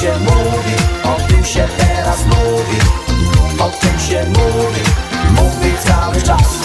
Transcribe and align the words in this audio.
się 0.00 0.12
mówi, 0.18 0.74
o 1.04 1.28
tym 1.28 1.44
się 1.44 1.68
teraz 1.78 2.26
mówi 2.26 2.78
O 3.60 3.70
tym 3.80 4.00
się 4.00 4.24
mówi, 4.28 4.80
mówi 5.30 5.76
cały 5.78 6.22
czas 6.22 6.60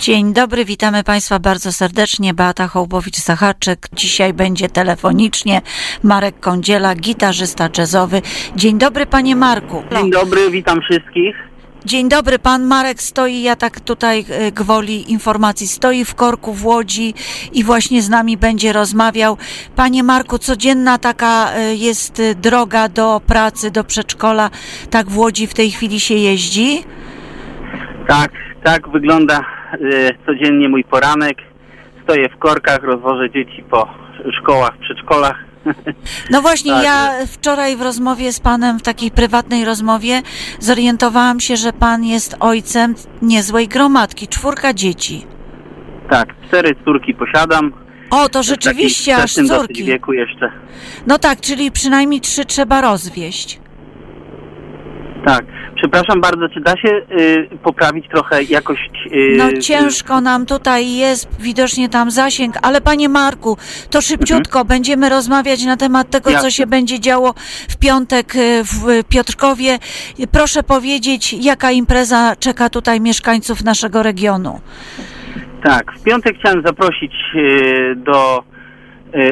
Dzień 0.00 0.32
dobry, 0.32 0.64
witamy 0.64 1.04
Państwa 1.04 1.38
bardzo 1.38 1.72
serdecznie. 1.72 2.34
Beata 2.34 2.66
Hołbowicz-Sachaczyk. 2.66 3.76
Dzisiaj 3.92 4.32
będzie 4.34 4.68
telefonicznie 4.68 5.60
Marek 6.02 6.40
Kądziela, 6.40 6.94
gitarzysta 6.94 7.68
jazzowy. 7.78 8.22
Dzień 8.56 8.78
dobry, 8.78 9.06
panie 9.06 9.36
Marku. 9.36 9.82
Dzień 9.92 10.10
dobry, 10.10 10.50
witam 10.50 10.80
wszystkich. 10.80 11.47
Dzień 11.88 12.08
dobry, 12.08 12.38
pan 12.38 12.64
Marek 12.64 13.02
stoi, 13.02 13.42
ja 13.42 13.56
tak 13.56 13.80
tutaj 13.80 14.24
e, 14.30 14.52
gwoli 14.52 15.12
informacji, 15.12 15.66
stoi 15.66 16.04
w 16.04 16.14
korku 16.14 16.52
w 16.52 16.66
Łodzi 16.66 17.14
i 17.52 17.64
właśnie 17.64 18.02
z 18.02 18.08
nami 18.08 18.36
będzie 18.36 18.72
rozmawiał. 18.72 19.36
Panie 19.76 20.02
Marku, 20.02 20.38
codzienna 20.38 20.98
taka 20.98 21.52
e, 21.52 21.74
jest 21.74 22.20
e, 22.20 22.34
droga 22.34 22.88
do 22.88 23.20
pracy, 23.26 23.70
do 23.70 23.84
przedszkola, 23.84 24.50
tak 24.90 25.06
w 25.06 25.18
Łodzi 25.18 25.46
w 25.46 25.54
tej 25.54 25.70
chwili 25.70 26.00
się 26.00 26.14
jeździ? 26.14 26.82
Tak, 28.08 28.30
tak 28.64 28.88
wygląda 28.88 29.40
codziennie 30.26 30.68
mój 30.68 30.84
poranek. 30.84 31.38
Stoję 32.02 32.28
w 32.28 32.38
korkach, 32.38 32.82
rozwożę 32.82 33.30
dzieci 33.30 33.64
po 33.70 33.88
szkołach, 34.40 34.78
przedszkolach. 34.78 35.47
No 36.30 36.42
właśnie, 36.42 36.72
Tak. 36.72 36.84
ja 36.84 37.10
wczoraj 37.26 37.76
w 37.76 37.82
rozmowie 37.82 38.32
z 38.32 38.40
panem, 38.40 38.78
w 38.78 38.82
takiej 38.82 39.10
prywatnej 39.10 39.64
rozmowie, 39.64 40.22
zorientowałam 40.58 41.40
się, 41.40 41.56
że 41.56 41.72
pan 41.72 42.04
jest 42.04 42.36
ojcem 42.40 42.94
niezłej 43.22 43.68
gromadki, 43.68 44.28
czwórka 44.28 44.72
dzieci. 44.74 45.26
Tak, 46.10 46.28
cztery 46.48 46.76
córki 46.84 47.14
posiadam. 47.14 47.72
O, 48.10 48.28
to 48.28 48.42
rzeczywiście 48.42 49.16
aż 49.16 49.34
córki. 49.34 49.84
wieku 49.84 50.12
jeszcze. 50.12 50.52
No 51.06 51.18
tak, 51.18 51.40
czyli 51.40 51.70
przynajmniej 51.70 52.20
trzy 52.20 52.44
trzeba 52.44 52.80
rozwieść. 52.80 53.60
Tak. 55.28 55.44
Przepraszam 55.76 56.20
bardzo, 56.20 56.48
czy 56.48 56.60
da 56.60 56.72
się 56.72 56.88
y, 57.20 57.48
poprawić 57.62 58.08
trochę 58.08 58.42
jakość... 58.42 58.90
Y, 59.12 59.36
No 59.38 59.52
ciężko 59.60 60.20
nam 60.20 60.46
tutaj 60.46 60.96
jest, 60.96 61.42
widocznie 61.42 61.88
tam 61.88 62.10
zasięg, 62.10 62.54
ale 62.62 62.80
panie 62.80 63.08
Marku, 63.08 63.56
to 63.90 64.00
szybciutko 64.00 64.64
będziemy 64.64 65.08
rozmawiać 65.08 65.64
na 65.64 65.76
temat 65.76 66.10
tego, 66.10 66.24
co 66.24 66.32
Jasne. 66.32 66.50
się 66.50 66.66
będzie 66.66 67.00
działo 67.00 67.34
w 67.68 67.76
piątek 67.78 68.36
y, 68.36 68.64
w 68.64 69.04
Piotrkowie. 69.08 69.78
Proszę 70.32 70.62
powiedzieć, 70.62 71.32
jaka 71.32 71.70
impreza 71.70 72.36
czeka 72.40 72.70
tutaj 72.70 73.00
mieszkańców 73.00 73.64
naszego 73.64 74.02
regionu? 74.02 74.60
Tak, 75.64 75.92
w 75.92 76.02
piątek 76.02 76.36
chciałem 76.38 76.62
zaprosić 76.66 77.12
y, 77.34 77.96
do 77.96 78.42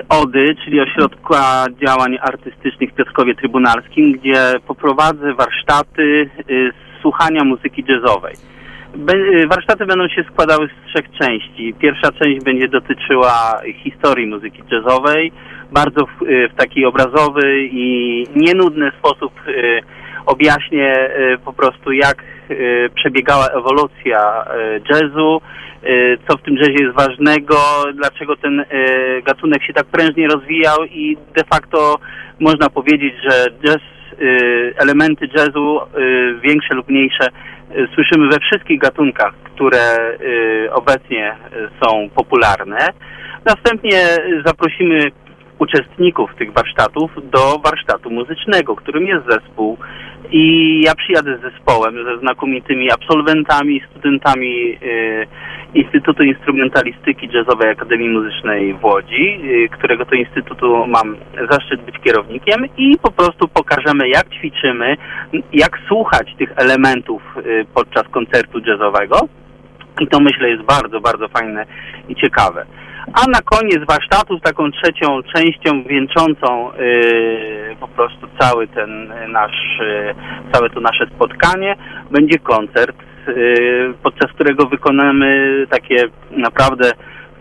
ODY, 0.09 0.57
czyli 0.65 0.81
Ośrodka 0.81 1.67
Działań 1.85 2.19
Artystycznych 2.21 2.91
w 2.91 2.95
Piotrkowie 2.95 3.35
Trybunalskim, 3.35 4.13
gdzie 4.13 4.55
poprowadzę 4.67 5.35
warsztaty 5.35 6.31
y, 6.51 6.71
słuchania 7.03 7.45
muzyki 7.45 7.85
jazzowej. 7.89 8.35
Y, 9.43 9.47
warsztaty 9.47 9.87
będą 9.87 10.09
się 10.09 10.25
składały 10.33 10.69
z 10.69 10.89
trzech 10.89 11.11
części. 11.11 11.75
Pierwsza 11.79 12.13
część 12.13 12.45
będzie 12.45 12.69
dotyczyła 12.69 13.61
historii 13.83 14.27
muzyki 14.27 14.63
jazzowej, 14.71 15.33
bardzo 15.73 16.07
w, 16.07 16.23
y, 16.23 16.49
w 16.49 16.55
taki 16.55 16.85
obrazowy 16.85 17.69
i 17.71 18.25
nienudny 18.37 18.93
sposób 18.99 19.33
y, 19.49 19.81
objaśnię 20.27 21.11
y, 21.35 21.39
po 21.45 21.53
prostu 21.53 21.93
jak 21.93 22.23
y, 22.23 22.36
przebiegała 22.95 23.47
ewolucja 23.49 24.45
y, 24.45 24.81
jazzu, 24.91 25.41
y, 25.85 26.19
co 26.29 26.37
w 26.37 26.43
tym 26.43 26.57
jazzie 26.57 26.85
jest 26.85 26.97
ważnego, 26.97 27.57
dlaczego 27.95 28.37
ten 28.37 28.61
y, 28.61 28.67
gatunek 29.25 29.63
się 29.63 29.73
tak 29.73 29.87
prężnie 29.87 30.29
rozwijał 30.29 30.85
i 30.85 31.17
de 31.37 31.45
facto 31.45 31.95
można 32.41 32.71
powiedzieć, 32.71 33.15
że 33.29 33.47
jazz, 33.65 33.83
y, 34.21 34.75
elementy 34.77 35.29
jazzu, 35.37 35.81
y, 35.99 36.41
większe 36.41 36.75
lub 36.75 36.89
mniejsze, 36.89 37.29
y, 37.77 37.89
słyszymy 37.95 38.29
we 38.29 38.39
wszystkich 38.41 38.81
gatunkach, 38.81 39.35
które 39.35 39.97
y, 40.21 40.69
obecnie 40.73 41.33
y, 41.33 41.69
są 41.85 42.11
popularne. 42.15 42.89
Następnie 43.45 43.99
y, 43.99 44.43
zaprosimy 44.47 45.11
uczestników 45.59 46.35
tych 46.35 46.53
warsztatów 46.53 47.11
do 47.31 47.59
warsztatu 47.59 48.11
muzycznego, 48.11 48.77
którym 48.77 49.07
jest 49.07 49.27
zespół. 49.31 49.77
I 50.33 50.81
ja 50.85 50.95
przyjadę 50.95 51.39
z 51.39 51.41
zespołem, 51.41 51.95
ze 52.05 52.19
znakomitymi 52.19 52.93
absolwentami, 52.93 53.83
studentami 53.91 54.79
y, 54.83 55.27
Instytutu 55.75 56.23
Instrumentalistyki 56.23 57.29
Jazzowej 57.35 57.71
Akademii 57.71 58.09
Muzycznej 58.09 58.75
w 58.75 58.85
Łodzi, 58.85 59.41
y, 59.45 59.69
którego 59.69 60.07
to 60.07 60.15
instytutu 60.15 60.87
mam 60.87 61.17
zaszczyt 61.51 61.81
być 61.81 61.99
kierownikiem 61.99 62.65
i 62.77 62.99
po 63.03 63.11
prostu 63.11 63.49
pokażemy 63.49 64.09
jak 64.09 64.29
ćwiczymy, 64.31 64.97
jak 65.53 65.79
słuchać 65.89 66.35
tych 66.39 66.53
elementów 66.57 67.23
y, 67.37 67.65
podczas 67.75 68.09
koncertu 68.09 68.59
jazzowego. 68.59 69.21
I 70.01 70.07
to 70.07 70.21
myślę 70.21 70.49
jest 70.49 70.63
bardzo, 70.63 71.01
bardzo 71.01 71.29
fajne 71.29 71.67
i 72.09 72.15
ciekawe. 72.15 72.67
A 73.13 73.27
na 73.27 73.41
koniec 73.41 73.79
warsztatów, 73.89 74.41
taką 74.43 74.71
trzecią 74.73 75.23
częścią 75.35 75.83
wieńczącą 75.83 76.73
yy, 76.79 77.77
po 77.81 77.89
prostu 77.89 78.29
cały 78.39 78.69
ten 78.69 79.13
nasz, 79.29 79.79
yy, 79.81 80.15
całe 80.53 80.71
to 80.71 80.81
nasze 80.81 81.07
spotkanie, 81.17 81.77
będzie 82.11 82.39
koncert, 82.39 82.97
yy, 83.27 83.95
podczas 84.03 84.33
którego 84.33 84.67
wykonamy 84.67 85.67
takie 85.71 86.05
naprawdę 86.31 86.93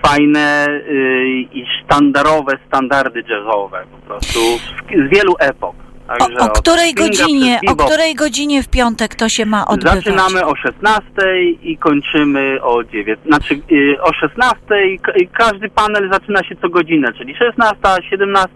fajne 0.05 0.67
yy, 0.69 1.29
i 1.39 1.65
sztandarowe 1.83 2.57
standardy 2.67 3.23
jazzowe 3.29 3.83
po 3.91 4.07
prostu 4.07 4.39
z, 4.39 4.63
z 4.89 5.09
wielu 5.09 5.33
epok. 5.39 5.75
Także 6.19 6.39
O, 6.39 6.45
o 6.45 6.49
której 6.49 6.93
godzinie, 6.93 7.59
o 7.67 7.75
której 7.75 8.15
godzinie 8.15 8.63
w 8.63 8.67
piątek 8.67 9.15
to 9.15 9.29
się 9.29 9.45
ma 9.45 9.67
odbywać? 9.67 9.95
Zaczynamy 9.95 10.45
o 10.45 10.55
16 10.55 11.05
i 11.63 11.77
kończymy 11.77 12.57
o 12.61 12.83
9. 12.83 13.19
Znaczy 13.25 13.53
y, 13.71 14.01
o 14.01 14.13
16 14.13 14.59
ka- 15.01 15.11
y, 15.11 15.27
każdy 15.33 15.69
panel 15.69 16.09
zaczyna 16.11 16.43
się 16.43 16.55
co 16.61 16.69
godzinę, 16.69 17.13
czyli 17.17 17.35
16, 17.35 17.77
17, 18.09 18.53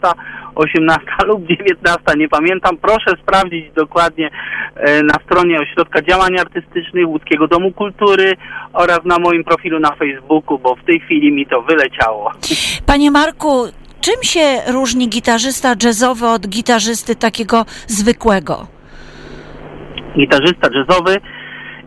18 0.55 1.01
lub 1.25 1.45
19, 1.47 1.99
nie 2.17 2.29
pamiętam. 2.29 2.77
Proszę 2.77 3.11
sprawdzić 3.21 3.65
dokładnie 3.75 4.29
e, 4.75 5.03
na 5.03 5.13
stronie 5.25 5.59
Ośrodka 5.59 6.01
Działań 6.01 6.39
Artystycznych 6.39 7.07
Łódzkiego 7.07 7.47
Domu 7.47 7.71
Kultury 7.71 8.33
oraz 8.73 8.99
na 9.05 9.19
moim 9.19 9.43
profilu 9.43 9.79
na 9.79 9.91
Facebooku, 9.95 10.59
bo 10.59 10.75
w 10.75 10.83
tej 10.83 10.99
chwili 10.99 11.31
mi 11.31 11.45
to 11.47 11.61
wyleciało. 11.61 12.31
Panie 12.85 13.11
Marku, 13.11 13.67
czym 14.01 14.23
się 14.23 14.71
różni 14.73 15.09
gitarzysta 15.09 15.75
jazzowy 15.83 16.27
od 16.27 16.47
gitarzysty 16.47 17.15
takiego 17.15 17.65
zwykłego? 17.87 18.67
gitarzysta 20.17 20.69
jazzowy 20.73 21.15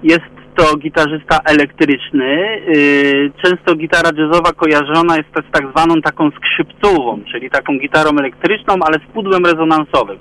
jest 0.02 0.32
to 0.56 0.76
gitarzysta 0.76 1.38
elektryczny. 1.44 2.60
Yy, 2.66 3.32
Często 3.44 3.74
gitara 3.74 4.10
jazzowa 4.18 4.52
kojarzona 4.52 5.16
jest 5.16 5.28
z 5.48 5.52
tak 5.52 5.70
zwaną 5.70 6.02
taką 6.02 6.30
skrzypcową, 6.30 7.20
czyli 7.32 7.50
taką 7.50 7.78
gitarą 7.78 8.10
elektryczną, 8.18 8.74
ale 8.86 8.98
z 8.98 9.12
pudłem 9.14 9.44
rezonansowym. 9.44 10.18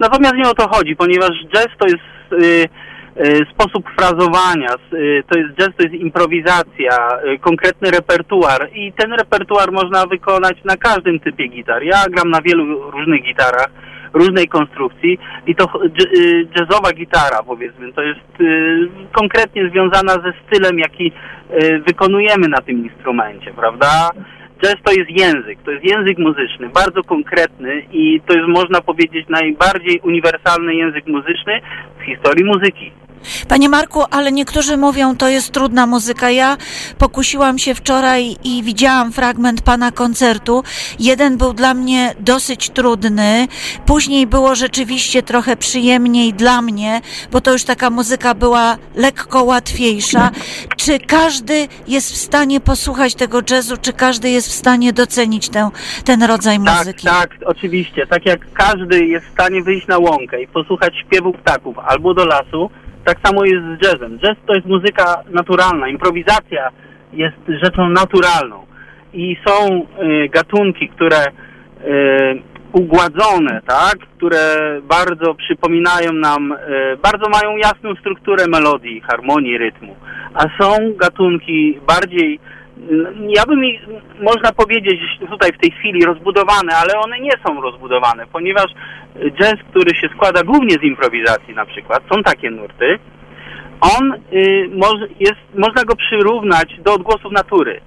Natomiast 0.00 0.34
nie 0.34 0.50
o 0.50 0.54
to 0.54 0.68
chodzi, 0.68 0.96
ponieważ 0.96 1.30
jazz 1.52 1.68
to 1.78 1.86
jest 1.86 2.44
yy, 2.46 2.64
sposób 3.52 3.90
frazowania, 3.98 4.68
yy, 4.92 5.22
to 5.28 5.38
jest 5.38 5.54
jazz, 5.54 5.68
to 5.76 5.82
jest 5.82 5.94
improwizacja, 5.94 6.96
yy, 7.24 7.38
konkretny 7.38 7.90
repertuar 7.90 8.68
i 8.74 8.92
ten 8.92 9.12
repertuar 9.12 9.72
można 9.72 10.06
wykonać 10.06 10.64
na 10.64 10.76
każdym 10.76 11.20
typie 11.20 11.48
gitar. 11.48 11.82
Ja 11.82 12.04
gram 12.10 12.30
na 12.30 12.42
wielu 12.42 12.90
różnych 12.90 13.24
gitarach 13.24 13.68
różnej 14.12 14.48
konstrukcji 14.48 15.18
i 15.46 15.54
to 15.54 15.66
jazzowa 16.56 16.92
gitara 16.92 17.42
powiedzmy, 17.46 17.92
to 17.92 18.02
jest 18.02 18.20
konkretnie 19.12 19.70
związana 19.70 20.12
ze 20.12 20.32
stylem, 20.46 20.78
jaki 20.78 21.12
wykonujemy 21.86 22.48
na 22.48 22.60
tym 22.60 22.84
instrumencie, 22.84 23.52
prawda? 23.54 24.10
Jazz 24.62 24.96
jest 24.96 25.10
język, 25.10 25.58
to 25.64 25.70
jest 25.70 25.84
język 25.84 26.18
muzyczny, 26.18 26.68
bardzo 26.68 27.02
konkretny 27.02 27.82
i 27.92 28.20
to 28.26 28.34
jest 28.34 28.48
można 28.48 28.80
powiedzieć 28.80 29.28
najbardziej 29.28 30.00
uniwersalny 30.00 30.74
język 30.74 31.06
muzyczny 31.06 31.60
w 32.00 32.02
historii 32.02 32.44
muzyki. 32.44 32.92
Panie 33.48 33.68
Marku, 33.68 34.02
ale 34.10 34.32
niektórzy 34.32 34.76
mówią, 34.76 35.16
to 35.16 35.28
jest 35.28 35.52
trudna 35.52 35.86
muzyka. 35.86 36.30
Ja 36.30 36.56
pokusiłam 36.98 37.58
się 37.58 37.74
wczoraj 37.74 38.36
i 38.44 38.62
widziałam 38.62 39.12
fragment 39.12 39.62
pana 39.62 39.92
koncertu. 39.92 40.62
Jeden 40.98 41.36
był 41.36 41.52
dla 41.52 41.74
mnie 41.74 42.14
dosyć 42.20 42.70
trudny, 42.70 43.48
później 43.86 44.26
było 44.26 44.54
rzeczywiście 44.54 45.22
trochę 45.22 45.56
przyjemniej 45.56 46.34
dla 46.34 46.62
mnie, 46.62 47.00
bo 47.32 47.40
to 47.40 47.52
już 47.52 47.64
taka 47.64 47.90
muzyka 47.90 48.34
była 48.34 48.76
lekko 48.94 49.44
łatwiejsza. 49.44 50.30
Czy 50.76 50.98
każdy 50.98 51.68
jest 51.86 52.12
w 52.12 52.16
stanie 52.16 52.60
posłuchać 52.60 53.14
tego 53.14 53.42
jazzu, 53.50 53.76
czy 53.76 53.92
każdy 53.92 54.30
jest 54.30 54.48
w 54.48 54.52
stanie 54.52 54.92
docenić 54.92 55.48
tę, 55.48 55.70
ten 56.04 56.22
rodzaj 56.22 56.58
muzyki? 56.58 57.06
Tak, 57.06 57.30
tak, 57.30 57.48
oczywiście. 57.48 58.06
Tak 58.06 58.26
jak 58.26 58.52
każdy 58.52 59.06
jest 59.06 59.26
w 59.26 59.32
stanie 59.32 59.62
wyjść 59.62 59.86
na 59.86 59.98
łąkę 59.98 60.42
i 60.42 60.46
posłuchać 60.46 60.94
śpiewu 61.06 61.32
ptaków 61.32 61.78
albo 61.78 62.14
do 62.14 62.24
lasu, 62.24 62.70
tak 63.04 63.18
samo 63.26 63.44
jest 63.44 63.64
z 63.64 63.86
jazzem. 63.86 64.18
Jazz 64.18 64.36
to 64.46 64.54
jest 64.54 64.66
muzyka 64.66 65.22
naturalna, 65.30 65.88
improwizacja 65.88 66.68
jest 67.12 67.36
rzeczą 67.64 67.88
naturalną. 67.88 68.66
I 69.12 69.36
są 69.46 69.82
y, 69.82 70.28
gatunki, 70.28 70.88
które 70.88 71.26
y, 71.26 72.42
ugładzone, 72.72 73.60
tak? 73.66 73.98
Które 74.16 74.56
bardzo 74.82 75.34
przypominają 75.34 76.12
nam, 76.12 76.52
e, 76.52 76.56
bardzo 76.96 77.28
mają 77.28 77.56
jasną 77.56 77.94
strukturę 77.94 78.44
melodii, 78.48 79.00
harmonii, 79.00 79.58
rytmu. 79.58 79.96
A 80.34 80.62
są 80.62 80.76
gatunki 80.96 81.78
bardziej, 81.86 82.40
ja 83.28 83.46
bym 83.46 83.60
można 84.22 84.52
powiedzieć 84.52 85.00
tutaj 85.30 85.52
w 85.52 85.58
tej 85.58 85.70
chwili 85.70 86.04
rozbudowane, 86.04 86.72
ale 86.76 87.00
one 87.04 87.20
nie 87.20 87.32
są 87.46 87.60
rozbudowane, 87.60 88.26
ponieważ 88.32 88.66
jazz, 89.38 89.54
który 89.70 89.96
się 89.96 90.08
składa 90.08 90.42
głównie 90.42 90.74
z 90.74 90.82
improwizacji 90.82 91.54
na 91.54 91.66
przykład, 91.66 92.02
są 92.12 92.22
takie 92.22 92.50
nurty, 92.50 92.98
on 93.80 94.14
y, 94.32 94.68
moż, 94.72 94.94
jest, 95.20 95.40
można 95.54 95.84
go 95.84 95.96
przyrównać 95.96 96.80
do 96.80 96.94
odgłosów 96.94 97.32
natury, 97.32 97.80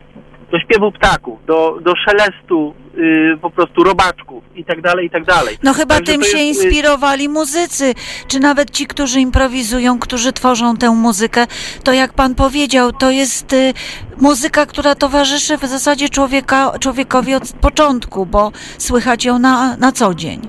do 0.51 0.59
śpiewu 0.59 0.91
ptaków, 0.91 1.45
do, 1.45 1.77
do 1.81 1.93
szelestu 1.95 2.73
y, 2.97 3.37
po 3.41 3.49
prostu 3.49 3.83
robaczków 3.83 4.43
i 4.55 4.65
tak 4.65 4.81
dalej, 4.81 5.05
i 5.05 5.09
tak 5.09 5.25
dalej. 5.25 5.57
No 5.63 5.73
chyba 5.73 5.95
Także 5.95 6.11
tym 6.11 6.23
się 6.23 6.37
jest, 6.37 6.61
y, 6.61 6.63
inspirowali 6.65 7.29
muzycy, 7.29 7.93
czy 8.27 8.39
nawet 8.39 8.71
ci, 8.71 8.87
którzy 8.87 9.19
improwizują, 9.19 9.99
którzy 9.99 10.33
tworzą 10.33 10.77
tę 10.77 10.89
muzykę. 10.89 11.47
To 11.83 11.93
jak 11.93 12.13
pan 12.13 12.35
powiedział, 12.35 12.91
to 12.91 13.11
jest 13.11 13.53
y, 13.53 13.73
muzyka, 14.17 14.65
która 14.65 14.95
towarzyszy 14.95 15.57
w 15.57 15.61
zasadzie 15.65 16.09
człowieka, 16.09 16.71
człowiekowi 16.79 17.33
od 17.33 17.53
początku, 17.61 18.25
bo 18.25 18.51
słychać 18.77 19.25
ją 19.25 19.39
na, 19.39 19.77
na 19.77 19.91
co 19.91 20.13
dzień. 20.13 20.41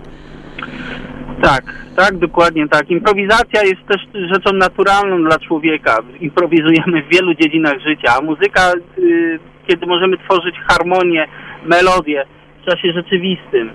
Tak, 1.45 1.65
tak, 1.97 2.19
dokładnie 2.19 2.69
tak. 2.69 2.91
Improwizacja 2.91 3.63
jest 3.63 3.87
też 3.89 4.01
rzeczą 4.35 4.53
naturalną 4.53 5.25
dla 5.25 5.39
człowieka. 5.39 5.99
Improwizujemy 6.21 7.03
w 7.03 7.15
wielu 7.15 7.35
dziedzinach 7.35 7.81
życia, 7.81 8.13
a 8.19 8.21
muzyka, 8.21 8.73
y, 8.99 9.39
kiedy 9.67 9.87
możemy 9.87 10.19
tworzyć 10.19 10.55
harmonię, 10.67 11.27
melodię 11.65 12.25
w 12.63 12.71
czasie 12.71 12.93
rzeczywistym, 12.93 13.71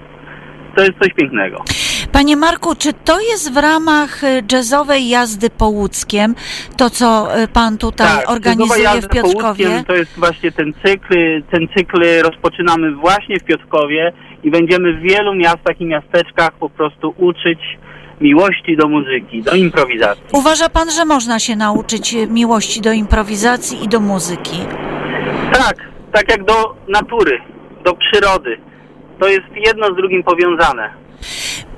to 0.76 0.82
jest 0.82 0.94
coś 1.02 1.14
pięknego. 1.14 1.64
Panie 2.12 2.38
Marku, 2.38 2.76
czy 2.76 2.94
to 2.94 3.20
jest 3.20 3.54
w 3.54 3.58
ramach 3.58 4.24
y, 4.24 4.44
jazzowej 4.52 5.10
jazdy 5.10 5.50
po 5.50 5.68
Łódzkiem, 5.68 6.36
to 6.78 6.90
co 6.90 7.40
y, 7.44 7.48
pan 7.48 7.78
tutaj 7.78 8.18
tak, 8.18 8.30
organizuje 8.30 9.02
w 9.02 9.08
Piotrkowie? 9.08 9.66
Południem 9.66 9.86
To 9.86 9.96
jest 9.96 10.20
właśnie 10.20 10.52
ten 10.52 10.74
cykl, 10.86 11.44
ten 11.52 11.68
cykl 11.78 12.02
rozpoczynamy 12.24 12.96
właśnie 12.96 13.40
w 13.40 13.44
Piotrkowie 13.44 14.14
i 14.44 14.52
będziemy 14.52 14.94
w 14.94 15.02
wielu 15.02 15.36
miastach 15.36 15.82
i 15.82 15.86
miasteczkach 15.86 16.52
po 16.52 16.70
prostu 16.70 17.14
uczyć 17.18 17.60
miłości 18.22 18.78
do 18.78 18.88
muzyki, 18.88 19.42
do 19.44 19.56
improwizacji. 19.56 20.24
Uważa 20.34 20.70
pan, 20.70 20.92
że 20.92 21.06
można 21.06 21.40
się 21.40 21.56
nauczyć 21.56 22.14
y, 22.14 22.28
miłości 22.28 22.82
do 22.82 22.92
improwizacji 22.92 23.84
i 23.84 23.88
do 23.88 24.00
muzyki? 24.00 24.58
Tak, 25.54 25.76
tak 26.12 26.32
jak 26.32 26.44
do 26.44 26.76
natury, 26.88 27.42
do 27.86 27.94
przyrody. 27.94 28.58
To 29.20 29.28
jest 29.28 29.48
jedno 29.66 29.88
z 29.94 29.96
drugim 29.96 30.24
powiązane. 30.24 31.09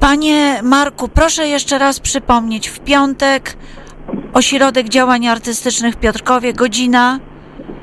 Panie 0.02 0.60
Marku, 0.64 1.10
proszę 1.10 1.48
jeszcze 1.48 1.78
raz 1.78 2.00
przypomnieć, 2.00 2.70
w 2.70 2.80
piątek 2.80 3.44
Ośrodek 4.34 4.90
Działań 4.90 5.28
Artystycznych 5.28 5.96
Piotrkowie, 5.96 6.54
godzina. 6.54 7.20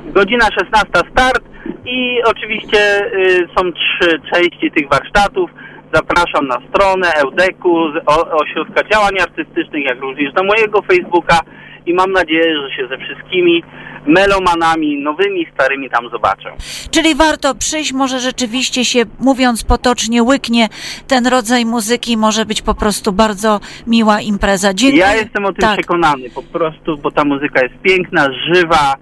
Godzina 0.07 0.45
16 0.45 1.11
start 1.13 1.45
i 1.87 2.23
oczywiście 2.25 3.13
y, 3.13 3.49
są 3.57 3.73
trzy 3.73 4.21
części 4.35 4.71
tych 4.71 4.89
warsztatów. 4.89 5.51
Zapraszam 5.95 6.49
na 6.49 6.57
stronę 6.69 7.13
Eudeku, 7.13 7.77
o, 8.07 8.31
Ośrodka 8.31 8.89
Działań 8.93 9.13
Artystycznych, 9.21 9.85
jak 9.85 10.01
również 10.01 10.35
na 10.35 10.43
mojego 10.43 10.83
Facebooka 10.83 11.41
i 11.89 11.95
mam 11.95 12.13
nadzieję, 12.13 12.57
że 12.63 12.77
się 12.77 12.89
ze 12.89 12.99
wszystkimi 12.99 13.63
melomanami, 14.07 15.03
nowymi, 15.03 15.47
starymi 15.55 15.91
tam 15.91 16.09
zobaczę. 16.11 16.53
Czyli 16.91 17.15
warto 17.15 17.55
przyjść, 17.55 17.93
może 17.93 18.21
rzeczywiście 18.21 18.85
się, 18.85 19.03
mówiąc 19.21 19.65
potocznie, 19.65 20.23
łyknie 20.23 20.69
ten 21.07 21.27
rodzaj 21.27 21.67
muzyki, 21.67 22.17
może 22.17 22.45
być 22.45 22.63
po 22.63 22.75
prostu 22.75 23.13
bardzo 23.13 23.61
miła 23.87 24.21
impreza. 24.21 24.75
Dziękuję. 24.75 25.03
Ja 25.03 25.15
jestem 25.15 25.45
o 25.45 25.53
tym 25.53 25.61
tak. 25.61 25.79
przekonany 25.79 26.31
po 26.31 26.43
prostu, 26.43 26.99
bo 26.99 27.11
ta 27.11 27.25
muzyka 27.25 27.63
jest 27.63 27.75
piękna, 27.83 28.29
żywa 28.55 28.95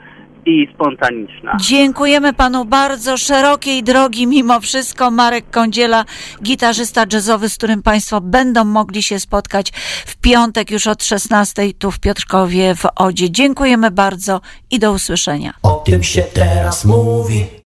i 0.46 0.68
spontaniczna. 0.74 1.56
Dziękujemy 1.60 2.32
panu 2.32 2.64
bardzo. 2.64 3.16
Szerokiej 3.16 3.82
drogi 3.82 4.26
mimo 4.26 4.60
wszystko. 4.60 5.10
Marek 5.10 5.50
Kądziela, 5.50 6.04
gitarzysta 6.42 7.04
jazzowy, 7.12 7.48
z 7.48 7.56
którym 7.56 7.82
państwo 7.82 8.20
będą 8.20 8.64
mogli 8.64 9.02
się 9.02 9.20
spotkać 9.20 9.72
w 10.06 10.16
piątek 10.16 10.70
już 10.70 10.86
od 10.86 11.04
16 11.04 11.74
tu 11.78 11.90
w 11.90 11.98
Piotrkowie 11.98 12.74
w 12.74 12.84
Odzie. 12.96 13.30
Dziękujemy 13.30 13.90
bardzo 13.90 14.40
i 14.70 14.78
do 14.78 14.92
usłyszenia. 14.92 15.54
O 15.62 15.70
tym 15.70 16.02
się 16.02 16.22
teraz 16.22 16.84
mówi 16.84 17.46